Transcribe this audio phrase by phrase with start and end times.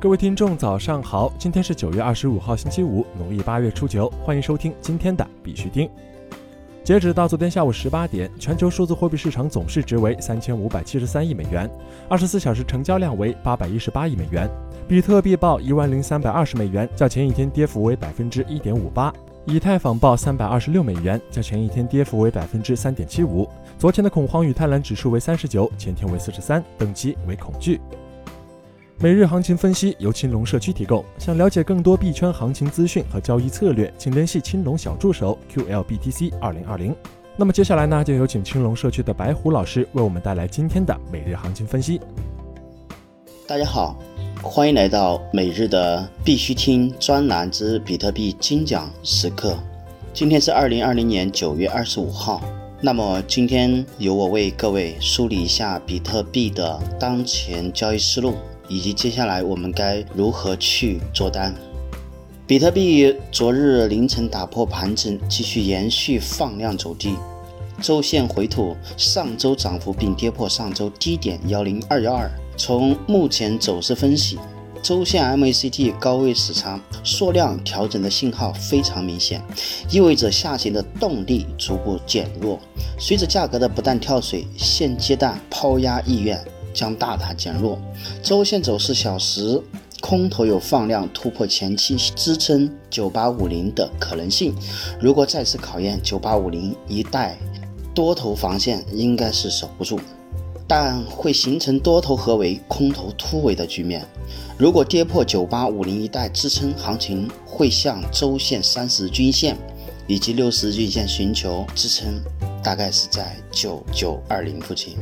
[0.00, 1.30] 各位听众，早上好！
[1.38, 4.10] 今天是九月二十五号，星期五，农历八月初九。
[4.24, 5.90] 欢迎收听今天的必须听。
[6.82, 11.70] 截止到昨天下午十八点，全球数字货币市场总市值为三千五百七十三亿美元，
[12.08, 14.48] 二十四小时成交量为八百一十八亿美元。
[14.88, 19.12] 比特币报一万零三百二十美元，较前一天跌幅为百分之一点五八。
[19.44, 23.46] 以太坊报三百二十六美元，较前一天跌幅为百分之三点七五。
[23.78, 27.78] 昨天的恐慌与贪婪指数为三十九，前天为四十三，等级为恐惧。
[29.02, 31.02] 每日行情分析由青龙社区提供。
[31.16, 36.94] 想了解更多币圈行情资讯和交易策略，请联系青龙小助手 QLBTC 二零二零。
[37.34, 41.98] 那么接下来呢，就有请青龙社区的白虎老师为我们带来今天的每日行情分析。
[43.46, 43.98] 大家好，
[44.42, 49.56] 欢迎来到每日的必须听专栏之比特币精讲时刻。
[50.12, 52.42] 今天是二零二零年九月二十五号。
[52.82, 58.34] 那么今天由我为各位梳理一下比特币的当前交易思路。
[58.70, 61.52] 以及接下来我们该如何去做单？
[62.46, 67.16] 比特币昨日凌晨打破盘整，继续延续放量走低，
[67.82, 72.30] 周线回吐上周涨幅并跌破上周低点幺零二幺二。
[72.56, 74.38] 从目前走势分析，
[74.82, 79.42] 周线 MACD 高位时长缩量调整的信号非常明显，
[79.90, 82.60] 意味着下行的动力逐步减弱。
[82.98, 86.40] 随着价格的不断跳水，现阶段抛压意愿。
[86.72, 87.78] 将大大减弱，
[88.22, 89.60] 周线走势小时
[90.00, 94.54] 空头有放量突破前期支撑九八五零的可能性。
[95.00, 97.38] 如果再次考验九八五零一带，
[97.94, 100.00] 多头防线应该是守不住，
[100.66, 104.06] 但会形成多头合围、空头突围的局面。
[104.56, 109.56] 如果跌破九八五零一带支撑，行情会向周线三十均线
[110.06, 112.20] 以及六十均线寻求支撑，
[112.62, 114.96] 大概是在九九二零附近。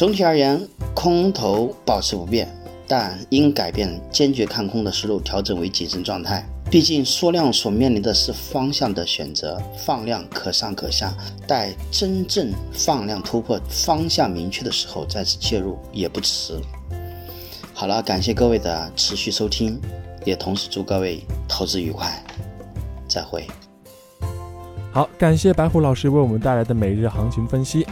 [0.00, 2.48] 总体而言，空头保持不变，
[2.88, 6.42] 但应改变坚决看空的思路，调整为谨慎状态。
[6.70, 11.14] 毕竟缩量所面临的是方向的选择，放量可上可下，
[11.46, 16.58] 待真正放量突破方向明确的时候再次介入也不迟。
[17.74, 19.78] 好了，感谢各位的持续收听，
[20.24, 22.24] 也同时祝各位投资愉快，
[23.06, 23.46] 再会。
[24.92, 27.86] 好，感谢白虎老师为我们带来的每日行情分析。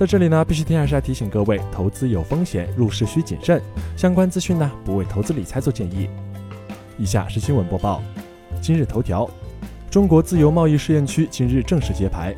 [0.00, 3.60] 在这里呢，必须听还是要提醒各位，投资有风险，入市需谨慎。
[3.98, 6.08] 相关资讯呢，不为投资理财做建议。
[6.96, 8.00] 以下是新闻播报。
[8.62, 9.28] 今日头条：
[9.90, 12.34] 中国自由贸易试验区今日正式揭牌。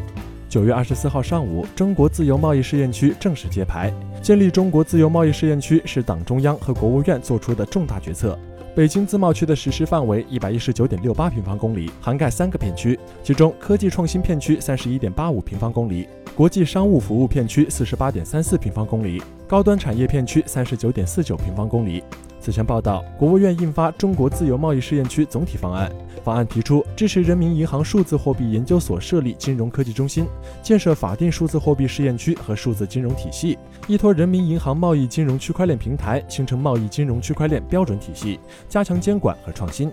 [0.49, 3.95] 九月二十四号上午，中国自由贸易试验区正式揭牌。
[4.21, 8.37] 建立中国自由贸易试验区是党中央和国务院做出的重大决策。
[8.75, 16.09] 北京自贸区的实施范围一百一十九点六八平方公里，涵盖三个片区，其中科技创新片区三十一点八五平方公里。
[16.35, 22.03] 国际商务服务片区四十八点三四平方公里，高端产业片区三十九点四九平方公里。
[22.43, 25.89] 此前报道，国务院印发《中国自由贸易试验区总体方案》，
[26.25, 30.27] 方案提出支持人民银行数字货币研究所设立金融科技中心，
[30.61, 39.89] 建设法定数字货币试验区和数字金融体系，依托人民银行贸易金融区块链平台，形成贸易金融区块链标准体系，加强监管和创新，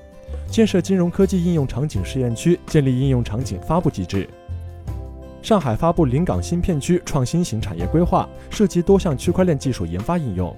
[0.48, 4.28] 建设金融科技应用场景试验区，建立应用场景发布机制。
[5.44, 10.52] 上海发布临港新片区创新型产业规划，涉及多项区块链技术研发应用。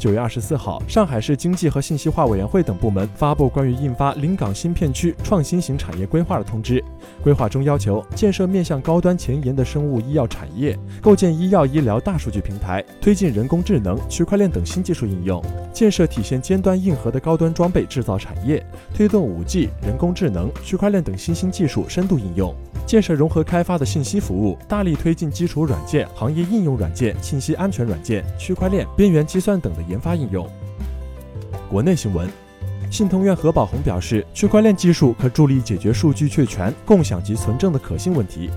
[0.00, 6.82] 九月二十四号，上海市经济和信息化委员会等部门发布关于印发临港新片区创新型产业规划的通知。
[7.22, 22.54] 规划中要求建设面向高端前沿的生物医药产业，构建医药医疗大数据平台，推进人工智能、区块链等新技术应用，建设体现尖端硬核的高端装备制造产业，推动五 G、人工智能、区块链等新兴技术深度应用。
[22.86, 30.48] 建设融合开发的信息服务，大力推进基础软件、行业应用软件、信息安全软件、区块链、边缘计算等的研发应用。
[31.68, 32.28] 国内新闻，
[32.90, 38.48] 信通院何宝红表示，区块链技术可助力解决数据确权、共享及存证的可信问题。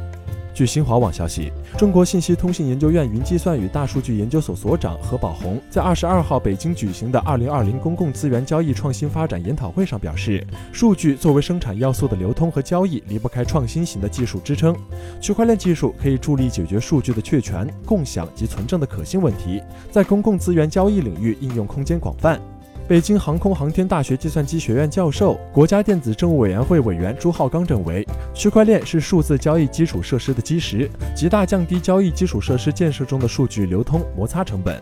[0.53, 14.75] 据新华网消息，中国信息通信研究院云计算与大数据研究所所长何宝红在二十二号北京举行的二零二零公共资源交易创新发展研讨会上表示，数据作为生产要素的流通和交易离不开创新型的技术支撑，
[15.19, 19.59] 区块链技术可以助力解决数据的确权、共享及存证的可信问题，
[19.91, 22.39] 在公共资源交易领域应用空间广泛。
[22.85, 34.81] 北京航空航天大学计算机学院教授、国家电子政务委员会委员朱浩刚认为，区块链是数字交易基础设施的基石，极大降低交易基础设施建设中的数据流通摩擦成本。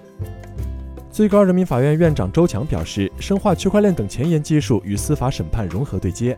[1.11, 6.35] 最高人民法院院长周强表示，深化区块链等前沿技术与司法审判融合对接。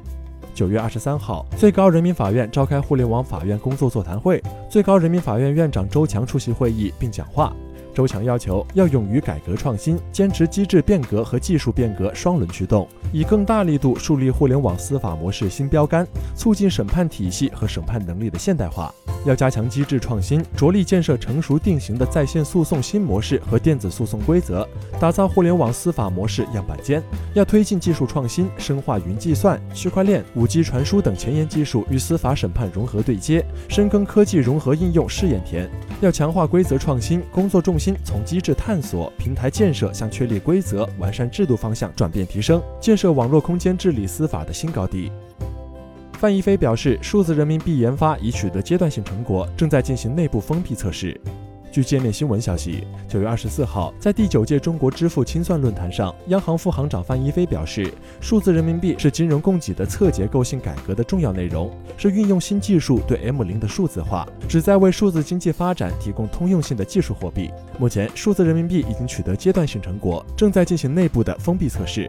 [0.54, 7.56] 九月二十三号，最高人民法院召开互联网法院工作座谈会，最高人民法院院长周强出席会议并讲话。
[7.94, 18.94] 周强要求要勇于改革创新，坚持机制变革和技术变革双轮驱动，以更大力度树立互联网司法模式新标杆，促进审判体系和审判能力的现代化。
[19.26, 24.68] 要加强机制创新，着力建设成熟定型的在线诉讼新模式和电子诉讼规则，
[25.00, 27.02] 打造互联网司法模式样板间。
[27.34, 35.70] 要推进技术创新，深化云计算、区块链、五 G 传输等前沿技术与司法审判融合对接，深耕科技融合应用试验田。
[36.02, 45.12] 要强化规则创新，工作重从机制探索、平台建设向确立规则、完善制度方向转变提升，建设网络空间治理司法的新高地。
[46.20, 51.20] 范一飞表示，数字人民币研发已取得阶段性成果，正在进行内部封闭测试。
[51.74, 57.92] 据界面新闻消息，九月二十四号，在第九届中国支付清算论坛上，央行副行长范一飞表示，
[58.22, 67.50] 数字人民币是金融供给的侧结构性改革的重要内容，是运用新技术对 M 零的数字化，旨在为数字经济发展提供通用性的技术货币。
[67.80, 72.08] 目前，数字人民币已经取得阶段性成果，正在进行内部的封闭测试。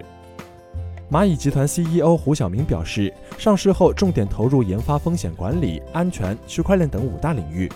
[1.11, 7.67] 蚂蚁集团 CEO 胡晓明表示，上市后重点投入研发风险管理、安全、区块链等五大领域。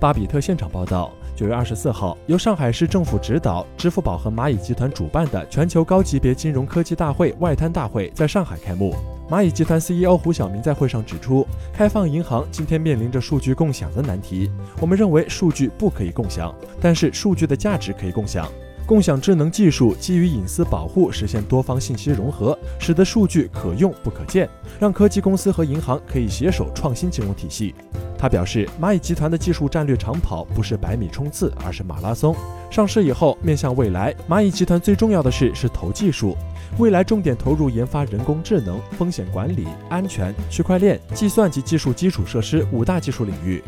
[0.00, 8.94] 巴比特现场报道，九月二十四号，由上海市政府指导、支付宝和蚂蚁集团主办的全球高级别金融科技大会外滩大会在上海开幕。
[9.30, 14.50] 蚂蚁集团 CEO 胡晓明在会上指出，开放银行今天面临着数据共享的难题。
[14.80, 18.46] 我们认为数据不可以共享，但是数据的价值可以共享。
[18.86, 24.48] 共享智能技术基于隐私保护，实现多方信息融合，使得数据可用不可见，
[24.78, 27.74] 让科技公司和银行可以携手创新金融体系。
[28.18, 32.36] 他表示，蚂蚁集团的技术战略长跑不是百米冲刺，而是马拉松。
[32.70, 36.36] 上市以后，面向未来，蚂蚁集团最重要的事是投技术，
[36.78, 43.62] 未来重点投入研发人工智能、风险管理、安全、区块链、计算及技术基础设施五大技术领域。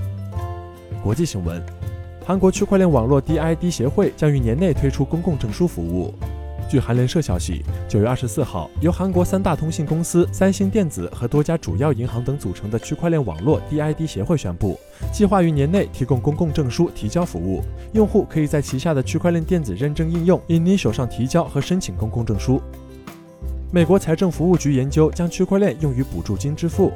[1.02, 1.75] 国际新闻。
[2.26, 6.12] 韩国区块链网络 DID 协会将于年内推出公共证书服务。
[6.68, 14.76] 据韩联社消息，九月二十四号，由韩国三大通信公司、三星电子和多家主要银行等组成的区块链网络 DID 协会宣布，
[15.12, 17.62] 计划于年内提供公共证书提交服务。
[17.92, 22.60] 用户可以在旗下的区块链电子认证应用 Initial 上提交和申请公共证书。
[23.70, 26.92] 美国财政服务局研究将区块链用于补助金支付。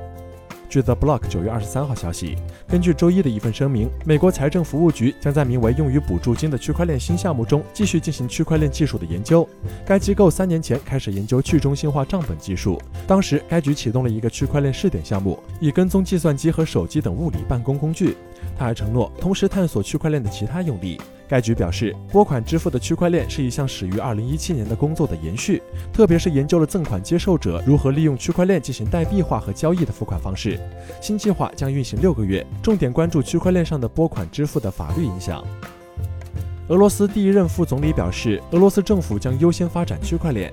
[0.71, 2.37] 据 The Block 九月二十三号消息，
[2.69, 9.47] 根据周一的一份声明，美国财政服务局将在名为“用于补助金”的区块链新项目中继续进行区块链技术的研究。
[9.85, 18.17] 该机构三年前开始研究去中心化账本技术，当时该局启动了一个区块链试点项目，以跟踪计算机和手机等物理办公工具。
[18.59, 21.01] 他还承诺同时探索区块链的其他用例。
[21.29, 30.59] 该局表示，拨款支付的区块链是一项始于2017年的工作的延续，特别是研究了赠款接受者如何利用区块链进行代币化和交易的付款方式。
[31.01, 35.45] 新计划将运行六个月，重点关注区块链上的拨款支付的法律影响。
[36.67, 40.53] 俄罗斯第一任副总理表示，俄罗斯政府将优先发展区块链。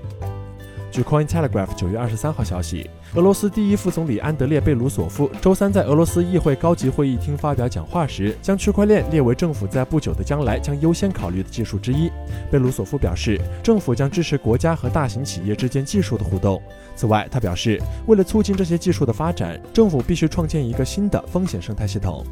[0.98, 12.10] 据 Cointelegraph 九月二十三号消息，俄罗斯第一副总理安德烈·贝卢索夫周三在俄罗斯议会高级会议厅发表讲话时，将区块链列为政府在不久的将来将优先考虑的技术之一。
[12.50, 16.60] 贝卢索夫表示，政府将支持国家和大型企业之间技术的互动。
[16.96, 22.26] 此外，他表示，为了促进这些技术的发展，政府必须创建一个新的风险生态系统。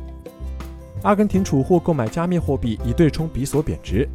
[1.04, 4.10] 阿根廷储户购买加密货币以对冲比索贬值。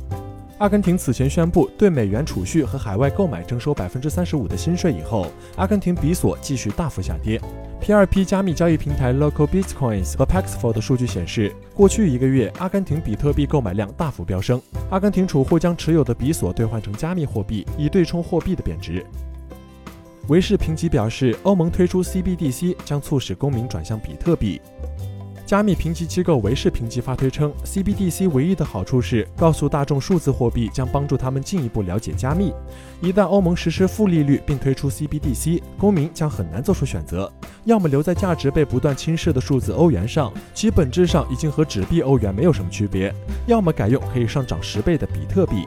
[0.61, 5.27] 阿根廷此前宣布对美元储蓄和海外购买征收百分之三十五的新税以后，
[5.57, 7.41] 阿根廷比索继续大幅下跌。
[7.81, 14.61] P2P 加密交易平台 Local Bitcoins 和 Paxful 的数据显示，过去一个月，阿根廷比特币购买量大幅飙升。
[14.91, 19.03] 阿根廷储户将持有的比索兑换成加密货币，以对冲货币的贬值。
[20.29, 24.61] 维氏评级表示，欧盟推出 CBDC 将促使公民转向比特币。
[25.51, 32.53] 加密评级机构维氏评级发推称，CBDC 唯一的好处是告诉大众数字货币将帮助他们进一步了解加密。
[33.01, 37.29] 一旦欧盟实施负利率并推出 CBDC，公民将很难做出选择，
[37.65, 43.11] 要么留在价值被不断侵蚀的数字欧元上，其本质上已经和纸币欧元没有什么区别；
[43.49, 45.67] 要么改用可以上涨十倍的比特币。